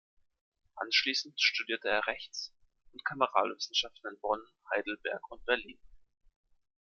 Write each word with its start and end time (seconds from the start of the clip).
Anschließend 0.77 1.39
studierte 1.39 1.87
er 1.89 2.07
Rechts- 2.07 2.55
und 2.91 3.05
Kameralwissenschaften 3.05 4.09
in 4.11 4.19
Bonn, 4.19 4.41
Heidelberg 4.71 5.21
und 5.29 5.45
Berlin. 5.45 5.77